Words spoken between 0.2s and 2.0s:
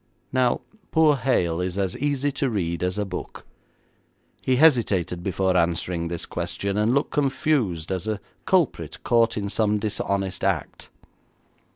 Now poor Hale is as